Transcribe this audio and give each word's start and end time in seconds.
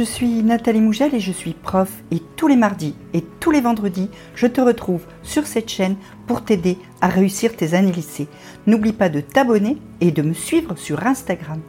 je 0.00 0.04
suis 0.06 0.42
Nathalie 0.42 0.80
Mougel 0.80 1.14
et 1.14 1.20
je 1.20 1.30
suis 1.30 1.52
prof 1.52 1.92
et 2.10 2.22
tous 2.34 2.48
les 2.48 2.56
mardis 2.56 2.94
et 3.12 3.22
tous 3.38 3.50
les 3.50 3.60
vendredis, 3.60 4.08
je 4.34 4.46
te 4.46 4.62
retrouve 4.62 5.02
sur 5.22 5.46
cette 5.46 5.68
chaîne 5.68 5.96
pour 6.26 6.42
t'aider 6.42 6.78
à 7.02 7.08
réussir 7.08 7.54
tes 7.54 7.74
années 7.74 7.92
lycée. 7.92 8.26
N'oublie 8.66 8.94
pas 8.94 9.10
de 9.10 9.20
t'abonner 9.20 9.76
et 10.00 10.10
de 10.10 10.22
me 10.22 10.32
suivre 10.32 10.74
sur 10.78 11.06
Instagram. 11.06 11.60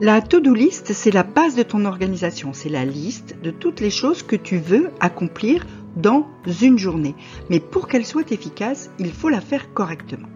La 0.00 0.20
to-do 0.20 0.52
list, 0.52 0.92
c'est 0.92 1.12
la 1.12 1.22
base 1.22 1.54
de 1.54 1.62
ton 1.62 1.84
organisation, 1.84 2.52
c'est 2.54 2.70
la 2.70 2.84
liste 2.84 3.36
de 3.40 3.52
toutes 3.52 3.78
les 3.78 3.90
choses 3.90 4.24
que 4.24 4.34
tu 4.34 4.56
veux 4.56 4.90
accomplir 4.98 5.64
dans 5.94 6.26
une 6.60 6.76
journée. 6.76 7.14
Mais 7.50 7.60
pour 7.60 7.86
qu'elle 7.86 8.04
soit 8.04 8.32
efficace, 8.32 8.90
il 8.98 9.12
faut 9.12 9.28
la 9.28 9.40
faire 9.40 9.72
correctement. 9.74 10.28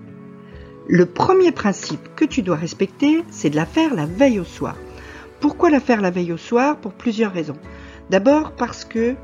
Le 0.87 1.07
premier 1.07 1.51
principe 1.51 2.15
que 2.15 2.25
tu 2.25 2.43
dois 2.43 2.55
respecter, 2.55 3.25
c'est 3.33 3.51
de 3.51 3.57
la 3.57 3.67
faire 3.67 3.93
la 3.97 4.07
veille 4.07 4.39
au 4.39 4.45
soir. 4.45 4.77
Pourquoi 5.45 5.69
la 5.69 5.79
faire 5.79 6.01
la 6.01 6.11
veille 6.11 6.33
au 6.33 6.39
soir? 6.39 6.79
Pour 6.79 6.95
plusieurs 6.95 7.31
raisons. 7.31 7.59
D'abord 8.09 8.53
parce 8.53 8.87
que 8.87 9.15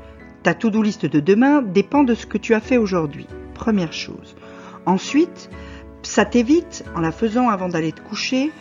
ta 0.43 0.53
to-do 0.53 0.83
list 0.83 1.07
de 1.07 1.19
demain 1.19 1.63
dépend 1.63 2.03
de 2.03 2.13
ce 2.13 2.27
que 2.27 2.37
tu 2.37 2.53
as 2.53 2.59
fait 2.59 2.77
aujourd'hui. 2.77 3.25
Première 3.55 3.91
chose. 3.91 4.35
Ensuite, 4.85 5.49
ça 6.03 6.23
t'évite, 6.23 6.85
en 6.95 7.01
la 7.01 7.11
faisant 7.11 7.49
avant 7.49 7.69
d'aller 7.69 7.91
te 7.91 8.01
coucher, 8.01 8.51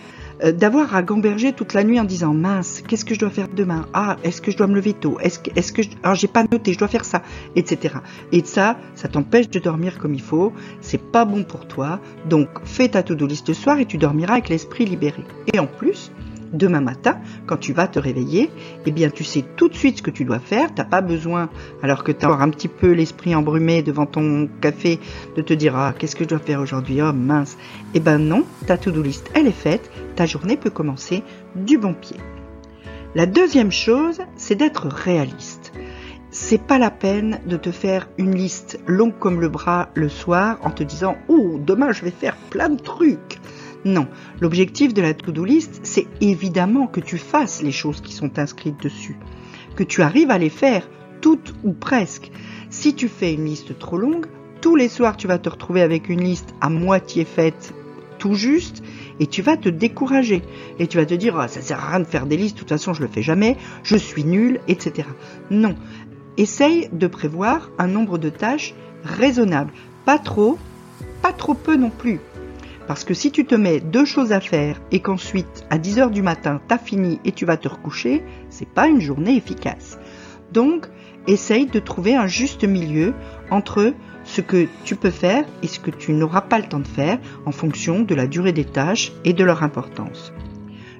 euh, 0.42 0.52
d'avoir 0.52 0.96
à 0.96 1.02
gamberger 1.02 1.52
toute 1.52 1.74
la 1.74 1.84
nuit 1.84 2.00
en 2.00 2.04
disant 2.04 2.32
mince, 2.32 2.82
qu'est-ce 2.88 3.04
que 3.04 3.14
je 3.14 3.20
dois 3.20 3.28
faire 3.28 3.48
demain? 3.54 3.84
Ah, 3.92 4.16
est-ce 4.24 4.40
que 4.40 4.50
je 4.50 4.56
dois 4.56 4.66
me 4.66 4.74
lever 4.74 4.94
tôt? 4.94 5.18
Est-ce 5.20 5.38
que, 5.72 5.82
je... 5.82 5.90
alors 6.02 6.14
j'ai 6.14 6.28
pas 6.28 6.44
noté, 6.50 6.72
je 6.72 6.78
dois 6.78 6.88
faire 6.88 7.04
ça, 7.04 7.20
etc. 7.56 7.96
Et 8.32 8.42
ça, 8.42 8.78
ça 8.94 9.08
t'empêche 9.08 9.50
de 9.50 9.58
dormir 9.58 9.98
comme 9.98 10.14
il 10.14 10.22
faut. 10.22 10.54
C'est 10.80 11.12
pas 11.12 11.26
bon 11.26 11.44
pour 11.44 11.68
toi. 11.68 12.00
Donc, 12.26 12.48
fais 12.64 12.88
ta 12.88 13.02
to-do 13.02 13.26
list 13.26 13.48
ce 13.48 13.52
soir 13.52 13.78
et 13.80 13.84
tu 13.84 13.98
dormiras 13.98 14.32
avec 14.32 14.48
l'esprit 14.48 14.86
libéré. 14.86 15.24
Et 15.52 15.58
en 15.58 15.66
plus, 15.66 16.10
demain 16.52 16.80
matin, 16.80 17.18
quand 17.46 17.56
tu 17.56 17.72
vas 17.72 17.86
te 17.86 17.98
réveiller, 17.98 18.50
eh 18.86 18.90
bien 18.90 19.10
tu 19.10 19.24
sais 19.24 19.44
tout 19.56 19.68
de 19.68 19.74
suite 19.74 19.98
ce 19.98 20.02
que 20.02 20.10
tu 20.10 20.24
dois 20.24 20.38
faire. 20.38 20.74
T'as 20.74 20.84
pas 20.84 21.00
besoin, 21.00 21.48
alors 21.82 22.04
que 22.04 22.12
tu 22.12 22.26
as 22.26 22.30
un 22.30 22.50
petit 22.50 22.68
peu 22.68 22.92
l'esprit 22.92 23.34
embrumé 23.34 23.82
devant 23.82 24.06
ton 24.06 24.48
café, 24.60 24.98
de 25.36 25.42
te 25.42 25.54
dire 25.54 25.76
ah 25.76 25.94
qu'est-ce 25.98 26.16
que 26.16 26.24
je 26.24 26.28
dois 26.28 26.38
faire 26.38 26.60
aujourd'hui? 26.60 27.02
Oh 27.02 27.12
mince. 27.12 27.56
Eh 27.94 28.00
ben 28.00 28.18
non, 28.18 28.44
ta 28.66 28.76
to-do 28.76 29.02
list 29.02 29.30
elle 29.34 29.46
est 29.46 29.52
faite. 29.52 29.90
Ta 30.16 30.26
journée 30.26 30.56
peut 30.56 30.70
commencer 30.70 31.22
du 31.54 31.78
bon 31.78 31.94
pied. 31.94 32.16
La 33.14 33.26
deuxième 33.26 33.72
chose, 33.72 34.20
c'est 34.36 34.54
d'être 34.54 34.86
réaliste. 34.86 35.72
C'est 36.30 36.62
pas 36.62 36.78
la 36.78 36.92
peine 36.92 37.40
de 37.46 37.56
te 37.56 37.72
faire 37.72 38.08
une 38.16 38.36
liste 38.36 38.78
longue 38.86 39.18
comme 39.18 39.40
le 39.40 39.48
bras 39.48 39.88
le 39.94 40.08
soir 40.08 40.58
en 40.62 40.70
te 40.70 40.84
disant 40.84 41.16
oh 41.26 41.58
demain 41.58 41.90
je 41.90 42.04
vais 42.04 42.12
faire 42.12 42.36
plein 42.50 42.68
de 42.68 42.80
trucs. 42.80 43.39
Non, 43.84 44.08
l'objectif 44.40 44.92
de 44.92 45.00
la 45.00 45.14
to-do 45.14 45.44
list, 45.44 45.80
c'est 45.82 46.06
évidemment 46.20 46.86
que 46.86 47.00
tu 47.00 47.16
fasses 47.16 47.62
les 47.62 47.72
choses 47.72 48.02
qui 48.02 48.12
sont 48.12 48.38
inscrites 48.38 48.82
dessus, 48.82 49.16
que 49.74 49.84
tu 49.84 50.02
arrives 50.02 50.30
à 50.30 50.38
les 50.38 50.50
faire 50.50 50.88
toutes 51.22 51.54
ou 51.64 51.72
presque. 51.72 52.30
Si 52.68 52.94
tu 52.94 53.08
fais 53.08 53.32
une 53.32 53.46
liste 53.46 53.78
trop 53.78 53.96
longue, 53.96 54.26
tous 54.60 54.76
les 54.76 54.88
soirs 54.88 55.16
tu 55.16 55.26
vas 55.26 55.38
te 55.38 55.48
retrouver 55.48 55.80
avec 55.80 56.08
une 56.10 56.22
liste 56.22 56.54
à 56.60 56.68
moitié 56.68 57.24
faite, 57.24 57.72
tout 58.18 58.34
juste, 58.34 58.82
et 59.18 59.26
tu 59.26 59.40
vas 59.40 59.56
te 59.56 59.68
décourager. 59.68 60.42
Et 60.78 60.86
tu 60.86 60.98
vas 60.98 61.06
te 61.06 61.14
dire, 61.14 61.38
ah, 61.38 61.48
ça 61.48 61.62
sert 61.62 61.82
à 61.82 61.88
rien 61.88 62.00
de 62.00 62.04
faire 62.04 62.26
des 62.26 62.36
listes, 62.36 62.56
de 62.56 62.60
toute 62.60 62.68
façon 62.68 62.92
je 62.92 63.00
le 63.00 63.08
fais 63.08 63.22
jamais, 63.22 63.56
je 63.82 63.96
suis 63.96 64.24
nul, 64.24 64.60
etc. 64.68 65.08
Non. 65.50 65.74
Essaye 66.36 66.88
de 66.92 67.06
prévoir 67.06 67.70
un 67.78 67.88
nombre 67.88 68.18
de 68.18 68.28
tâches 68.28 68.74
raisonnable. 69.04 69.72
Pas 70.04 70.18
trop, 70.18 70.58
pas 71.22 71.32
trop 71.32 71.54
peu 71.54 71.76
non 71.76 71.90
plus. 71.90 72.20
Parce 72.90 73.04
que 73.04 73.14
si 73.14 73.30
tu 73.30 73.44
te 73.44 73.54
mets 73.54 73.78
deux 73.78 74.04
choses 74.04 74.32
à 74.32 74.40
faire 74.40 74.82
et 74.90 74.98
qu'ensuite, 74.98 75.64
à 75.70 75.78
10 75.78 76.00
heures 76.00 76.10
du 76.10 76.22
matin, 76.22 76.60
t'as 76.66 76.76
fini 76.76 77.20
et 77.24 77.30
tu 77.30 77.44
vas 77.44 77.56
te 77.56 77.68
recoucher, 77.68 78.24
c'est 78.48 78.68
pas 78.68 78.88
une 78.88 79.00
journée 79.00 79.36
efficace. 79.36 79.96
Donc, 80.50 80.88
essaye 81.28 81.66
de 81.66 81.78
trouver 81.78 82.16
un 82.16 82.26
juste 82.26 82.64
milieu 82.64 83.14
entre 83.48 83.94
ce 84.24 84.40
que 84.40 84.66
tu 84.82 84.96
peux 84.96 85.12
faire 85.12 85.44
et 85.62 85.68
ce 85.68 85.78
que 85.78 85.92
tu 85.92 86.12
n'auras 86.12 86.40
pas 86.40 86.58
le 86.58 86.66
temps 86.66 86.80
de 86.80 86.88
faire 86.88 87.20
en 87.46 87.52
fonction 87.52 88.00
de 88.00 88.14
la 88.16 88.26
durée 88.26 88.52
des 88.52 88.64
tâches 88.64 89.12
et 89.24 89.34
de 89.34 89.44
leur 89.44 89.62
importance. 89.62 90.32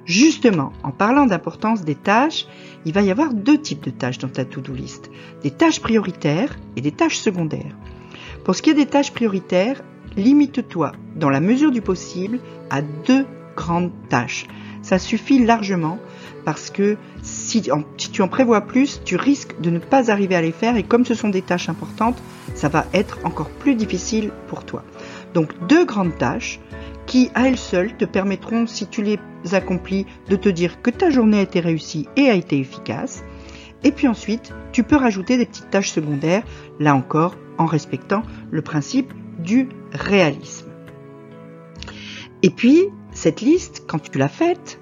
Justement, 0.05 0.71
en 0.83 0.91
parlant 0.91 1.25
d'importance 1.25 1.83
des 1.83 1.95
tâches, 1.95 2.47
il 2.85 2.93
va 2.93 3.01
y 3.01 3.11
avoir 3.11 3.33
deux 3.33 3.59
types 3.59 3.83
de 3.83 3.91
tâches 3.91 4.19
dans 4.19 4.29
ta 4.29 4.45
to-do 4.45 4.73
list. 4.73 5.11
Des 5.43 5.51
tâches 5.51 5.81
prioritaires 5.81 6.57
et 6.77 6.81
des 6.81 6.93
tâches 6.93 7.17
secondaires. 7.17 7.75
Pour 8.45 8.55
ce 8.55 8.61
qui 8.61 8.69
est 8.69 8.75
des 8.75 8.85
tâches 8.85 9.11
prioritaires, 9.11 9.83
limite-toi, 10.15 10.93
dans 11.15 11.29
la 11.29 11.39
mesure 11.39 11.71
du 11.71 11.81
possible, 11.81 12.39
à 12.69 12.81
deux 12.81 13.25
grandes 13.55 13.91
tâches. 14.09 14.47
Ça 14.81 14.97
suffit 14.97 15.43
largement 15.43 15.99
parce 16.43 16.71
que 16.71 16.97
si, 17.21 17.61
tu 17.61 18.21
en 18.21 18.27
prévois 18.27 18.61
plus, 18.61 19.01
tu 19.05 19.15
risques 19.15 19.59
de 19.61 19.69
ne 19.69 19.79
pas 19.79 20.09
arriver 20.11 20.35
à 20.35 20.41
les 20.41 20.51
faire 20.51 20.75
et 20.75 20.83
comme 20.83 21.05
ce 21.05 21.13
sont 21.13 21.29
des 21.29 21.43
tâches 21.43 21.69
importantes, 21.69 22.21
ça 22.55 22.67
va 22.67 22.85
être 22.93 23.19
encore 23.23 23.49
plus 23.49 23.75
difficile 23.75 24.31
pour 24.47 24.65
toi. 24.65 24.83
Donc 25.33 25.51
deux 25.67 25.85
grandes 25.85 26.17
tâches 26.17 26.59
qui 27.05 27.29
à 27.35 27.47
elles 27.47 27.57
seules 27.57 27.95
te 27.95 28.05
permettront, 28.05 28.65
si 28.67 28.87
tu 28.87 29.03
les 29.03 29.19
accomplis, 29.51 30.05
de 30.29 30.35
te 30.35 30.49
dire 30.49 30.81
que 30.81 30.89
ta 30.89 31.09
journée 31.09 31.39
a 31.39 31.43
été 31.43 31.59
réussie 31.59 32.07
et 32.15 32.29
a 32.29 32.33
été 32.33 32.57
efficace. 32.59 33.23
Et 33.83 33.91
puis 33.91 34.07
ensuite, 34.07 34.53
tu 34.71 34.83
peux 34.83 34.95
rajouter 34.95 35.37
des 35.37 35.45
petites 35.45 35.69
tâches 35.69 35.91
secondaires, 35.91 36.43
là 36.79 36.95
encore 36.95 37.35
en 37.57 37.65
respectant 37.65 38.23
le 38.49 38.61
principe 38.61 39.13
du 39.39 39.67
réalisme. 39.93 40.69
Et 42.43 42.49
puis, 42.49 42.85
cette 43.11 43.41
liste, 43.41 43.83
quand 43.87 43.99
tu 43.99 44.17
l'as 44.17 44.27
faite, 44.27 44.79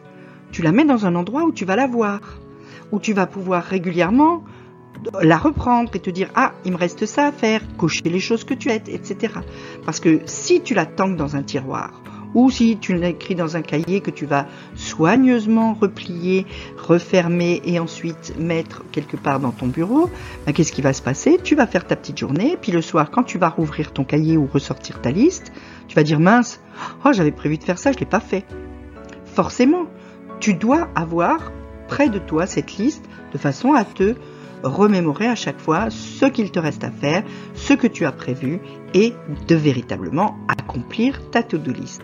tu 0.52 0.62
la 0.62 0.72
mets 0.72 0.86
dans 0.86 1.06
un 1.06 1.16
endroit 1.16 1.44
où 1.44 1.52
tu 1.52 1.66
vas 1.66 1.76
la 1.76 1.88
voir, 1.88 2.40
où 2.92 3.00
tu 3.00 3.14
vas 3.14 3.28
pouvoir 3.28 3.64
régulièrement 3.64 4.44
la 5.22 5.38
reprendre 5.38 5.96
et 5.96 6.00
te 6.00 6.10
dire 6.10 6.30
ah 6.36 6.54
il 6.66 6.72
me 6.72 6.78
reste 6.78 7.06
ça 7.06 7.28
à 7.28 7.32
faire, 7.32 7.62
cocher 7.78 8.10
les 8.10 8.20
choses 8.20 8.44
que 8.44 8.54
tu 8.54 8.70
as, 8.70 8.76
etc. 8.76 9.34
Parce 9.86 10.00
que 10.00 10.22
si 10.26 10.62
tu 10.62 10.74
la 10.74 10.86
tanques 10.86 11.16
dans 11.16 11.36
un 11.36 11.44
tiroir 11.44 12.02
ou 12.34 12.50
si 12.50 12.78
tu 12.78 12.96
l'écris 12.96 13.36
dans 13.36 13.58
un 13.58 13.62
cahier 13.62 14.02
que 14.02 14.12
tu 14.12 14.26
vas 14.26 14.48
soigneusement 14.76 15.74
replier, 15.74 16.46
refermer 16.78 17.62
et 17.66 17.80
ensuite 17.80 18.36
mettre 18.40 18.84
quelque 18.92 19.18
part 19.18 19.40
dans 19.40 19.52
ton 19.52 19.68
bureau, 19.68 20.10
ben, 20.46 20.54
qu'est-ce 20.54 20.72
qui 20.72 20.82
va 20.82 20.94
se 20.94 21.02
passer? 21.02 21.40
Tu 21.44 21.56
vas 21.56 21.68
faire 21.68 21.86
ta 21.86 21.96
petite 21.96 22.18
journée, 22.18 22.58
puis 22.62 22.72
le 22.72 22.82
soir, 22.82 23.12
quand 23.12 23.24
tu 23.24 23.38
vas 23.38 23.50
rouvrir 23.50 23.92
ton 23.92 24.04
cahier 24.04 24.38
ou 24.38 24.48
ressortir 24.52 25.02
ta 25.02 25.12
liste, 25.12 25.52
tu 25.88 25.96
vas 25.96 26.04
dire 26.04 26.20
mince, 26.20 26.60
oh 27.06 27.12
j'avais 27.14 27.32
prévu 27.32 27.58
de 27.58 27.64
faire 27.64 27.80
ça, 27.80 27.92
je 27.92 27.98
l'ai 27.98 28.06
pas 28.06 28.20
fait. 28.20 28.46
Forcément, 29.26 29.86
tu 30.40 30.54
dois 30.54 30.90
avoir 30.96 31.52
près 31.88 32.10
de 32.10 32.20
toi 32.20 32.46
cette 32.46 32.78
liste 32.78 33.06
de 33.34 33.38
façon 33.38 33.74
à 33.74 33.84
te 33.84 34.16
remémorer 34.64 35.28
à 35.28 35.36
chaque 35.36 35.60
fois 35.60 35.90
ce 35.90 36.26
qu'il 36.26 36.52
te 36.52 36.60
reste 36.60 36.84
à 36.84 36.92
faire, 36.92 37.24
ce 37.56 37.74
que 37.74 37.88
tu 37.88 38.06
as 38.06 38.12
prévu 38.12 38.60
et 38.94 39.14
de 39.48 39.56
véritablement 39.56 40.38
accomplir 40.48 41.30
ta 41.32 41.44
to-do 41.44 41.72
list. 41.72 42.02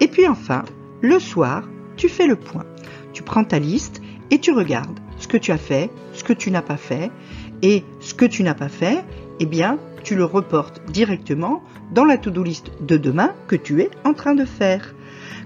Et 0.00 0.08
puis 0.08 0.26
enfin, 0.26 0.64
le 1.00 1.18
soir, 1.18 1.68
tu 1.96 2.08
fais 2.08 2.26
le 2.26 2.36
point. 2.36 2.64
Tu 3.12 3.22
prends 3.22 3.44
ta 3.44 3.58
liste 3.58 4.00
et 4.30 4.38
tu 4.38 4.52
regardes 4.52 4.98
ce 5.18 5.28
que 5.28 5.36
tu 5.36 5.52
as 5.52 5.58
fait, 5.58 5.90
ce 6.12 6.24
que 6.24 6.32
tu 6.32 6.50
n'as 6.50 6.62
pas 6.62 6.76
fait. 6.76 7.10
Et 7.62 7.84
ce 8.00 8.14
que 8.14 8.24
tu 8.24 8.42
n'as 8.42 8.54
pas 8.54 8.70
fait, 8.70 9.04
eh 9.38 9.46
bien, 9.46 9.78
tu 10.02 10.16
le 10.16 10.24
reportes 10.24 10.82
directement 10.90 11.62
dans 11.92 12.04
la 12.04 12.16
to-do 12.16 12.42
list 12.42 12.70
de 12.80 12.96
demain 12.96 13.34
que 13.48 13.56
tu 13.56 13.82
es 13.82 13.90
en 14.04 14.14
train 14.14 14.34
de 14.34 14.46
faire. 14.46 14.94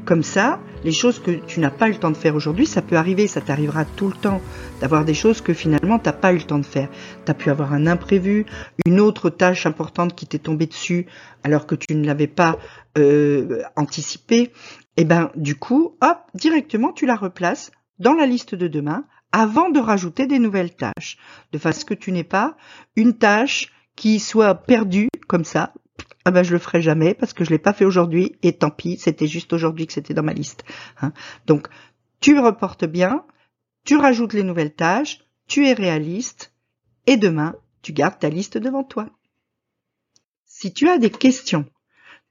Comme 0.05 0.23
ça, 0.23 0.61
les 0.85 0.93
choses 0.93 1.19
que 1.19 1.31
tu 1.31 1.61
n'as 1.61 1.71
pas 1.71 1.89
le 1.89 1.97
temps 1.97 2.11
de 2.11 2.17
faire 2.17 2.37
aujourd'hui, 2.37 2.67
ça 2.67 2.83
peut 2.83 2.97
arriver, 2.97 3.27
ça 3.27 3.41
t'arrivera 3.41 3.85
tout 3.85 4.09
le 4.09 4.15
temps 4.15 4.41
d'avoir 4.81 5.05
des 5.05 5.15
choses 5.15 5.41
que 5.41 5.55
finalement 5.55 5.99
tu 5.99 6.07
n'as 6.07 6.13
pas 6.13 6.33
eu 6.33 6.37
le 6.37 6.43
temps 6.43 6.59
de 6.59 6.67
faire. 6.67 6.91
Tu 7.25 7.31
as 7.31 7.35
pu 7.35 7.51
avoir 7.51 7.73
un 7.73 7.87
imprévu, 7.87 8.45
une 8.85 9.01
autre 9.01 9.31
tâche 9.31 9.65
importante 9.67 10.15
qui 10.15 10.27
t'est 10.27 10.39
tombée 10.39 10.67
dessus 10.67 11.07
alors 11.43 11.67
que 11.67 11.75
tu 11.75 11.95
ne 11.95 12.07
l'avais 12.07 12.27
pas 12.27 12.59
euh, 12.99 13.63
anticipé. 13.77 14.53
Et 14.97 15.05
ben 15.05 15.31
du 15.37 15.57
coup, 15.57 15.97
hop, 16.03 16.19
directement 16.35 16.93
tu 16.93 17.07
la 17.07 17.17
replaces 17.17 17.73
dans 17.99 18.13
la 18.13 18.27
liste 18.27 18.55
de 18.55 18.69
demain 18.69 19.05
avant 19.33 19.71
de 19.71 19.81
rajouter 19.81 20.27
des 20.27 20.39
nouvelles 20.39 20.77
tâches, 20.77 21.17
de 21.53 21.59
façon 21.59 21.87
que 21.87 21.95
tu 21.95 22.13
n'aies 22.13 22.23
pas 22.23 22.57
une 22.95 23.15
tâche 23.15 23.73
qui 23.97 24.21
soit 24.21 24.55
perdue 24.55 25.09
comme 25.27 25.45
ça, 25.45 25.73
ah 26.25 26.31
ben 26.31 26.43
je 26.43 26.53
le 26.53 26.59
ferai 26.59 26.81
jamais 26.81 27.15
parce 27.15 27.33
que 27.33 27.45
je 27.45 27.51
l'ai 27.51 27.59
pas 27.59 27.73
fait 27.73 27.85
aujourd'hui 27.85 28.37
et 28.43 28.57
tant 28.57 28.71
pis, 28.71 28.97
c'était 28.97 29.27
juste 29.27 29.53
aujourd'hui 29.53 29.87
que 29.87 29.93
c'était 29.93 30.15
dans 30.15 30.23
ma 30.23 30.33
liste. 30.33 30.65
Hein. 31.01 31.13
Donc 31.47 31.69
tu 32.21 32.39
reportes 32.39 32.87
bien, 32.87 33.25
tu 33.85 33.97
rajoutes 33.97 34.33
les 34.33 34.43
nouvelles 34.43 34.75
tâches, 34.75 35.21
tu 35.47 35.67
es 35.67 35.75
réaliste 35.75 36.53
et 37.07 37.17
demain 37.17 37.55
tu 37.83 37.93
gardes 37.93 38.19
ta 38.19 38.31
liste 38.31 38.57
devant 38.57 38.85
toi. 38.85 39.11
Si 40.47 40.73
tu 40.73 40.89
as 40.89 40.99
des 40.99 41.11
questions, 41.11 41.67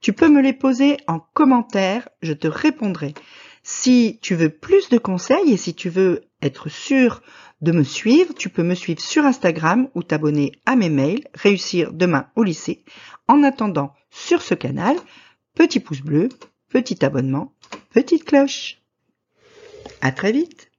tu 0.00 0.12
peux 0.12 0.28
me 0.28 0.42
les 0.42 0.52
poser 0.52 0.96
en 1.06 1.20
commentaire, 1.20 2.08
je 2.20 2.32
te 2.32 2.48
répondrai. 2.48 3.14
Si 3.66 4.18
tu 4.20 4.34
veux 4.34 4.50
plus 4.50 4.90
de 4.90 4.98
conseils 4.98 5.50
et 5.50 5.56
si 5.56 5.74
tu 5.74 5.88
veux 5.88 6.28
être 6.42 6.68
sûr 6.68 7.22
de 7.62 7.72
me 7.72 7.82
suivre, 7.82 8.34
tu 8.34 8.50
peux 8.50 8.62
me 8.62 8.74
suivre 8.74 9.00
sur 9.00 9.24
Instagram 9.24 9.88
ou 9.94 10.02
t'abonner 10.02 10.52
à 10.66 10.76
mes 10.76 10.90
mails, 10.90 11.26
réussir 11.32 11.94
demain 11.94 12.28
au 12.36 12.42
lycée 12.42 12.84
en 13.26 13.42
attendant, 13.42 13.94
sur 14.10 14.42
ce 14.42 14.54
canal, 14.54 14.96
petit 15.54 15.80
pouce 15.80 16.02
bleu, 16.02 16.28
petit 16.68 17.02
abonnement, 17.06 17.54
petite 17.94 18.24
cloche. 18.24 18.82
À 20.02 20.12
très 20.12 20.32
vite 20.32 20.70